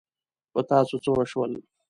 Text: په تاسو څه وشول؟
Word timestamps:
په 0.53 0.59
تاسو 0.69 0.95
څه 1.03 1.09
وشول؟ 1.13 1.51